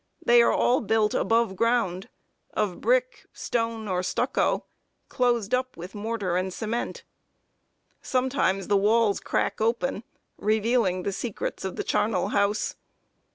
They 0.25 0.41
are 0.41 0.51
all 0.51 0.81
built 0.81 1.13
aboveground, 1.13 2.07
of 2.55 2.81
brick, 2.81 3.27
stone, 3.33 3.87
or 3.87 4.01
stucco, 4.01 4.65
closed 5.09 5.53
up 5.53 5.77
with 5.77 5.93
mortar 5.93 6.37
and 6.37 6.51
cement. 6.51 7.03
Sometimes 8.01 8.67
the 8.67 8.77
walls 8.77 9.19
crack 9.19 9.61
open, 9.61 10.03
revealing 10.39 11.03
the 11.03 11.11
secrets 11.13 11.63
of 11.63 11.75
the 11.75 11.83
charnel 11.83 12.29
house. 12.29 12.77